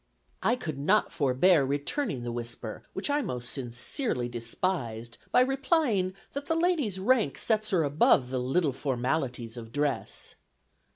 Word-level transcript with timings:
I 0.41 0.55
could 0.55 0.79
not 0.79 1.11
forbear 1.11 1.63
returning 1.63 2.23
the 2.23 2.31
whisper, 2.31 2.81
which 2.93 3.07
I 3.07 3.21
most 3.21 3.51
sincerely 3.51 4.27
despised, 4.27 5.19
by 5.31 5.41
replying 5.41 6.15
that 6.31 6.47
the 6.47 6.55
lady's 6.55 6.99
rank 6.99 7.37
sets 7.37 7.69
her 7.69 7.83
above 7.83 8.31
the 8.31 8.39
little 8.39 8.73
formalities 8.73 9.57
of 9.57 9.71
dress. 9.71 10.33